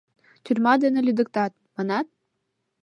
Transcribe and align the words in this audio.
Тюрьма 0.43 0.73
дене 0.83 0.99
лӱдыктат, 1.07 1.53
манат? 1.75 2.07